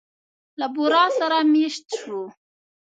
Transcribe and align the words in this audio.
له 0.59 0.67
بورا 0.73 1.03
سره 1.19 1.37
مېشت 1.53 1.85
شوو. 1.99 2.23